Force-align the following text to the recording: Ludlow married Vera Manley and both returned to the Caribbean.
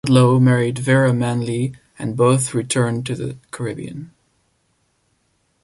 Ludlow 0.09 0.39
married 0.39 0.79
Vera 0.79 1.13
Manley 1.13 1.73
and 1.99 2.17
both 2.17 2.55
returned 2.55 3.05
to 3.05 3.13
the 3.13 3.37
Caribbean. 3.51 4.11